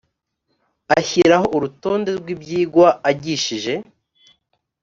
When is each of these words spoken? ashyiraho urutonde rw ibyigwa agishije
ashyiraho 0.97 1.45
urutonde 1.55 2.09
rw 2.19 2.27
ibyigwa 2.35 2.87
agishije 3.09 3.73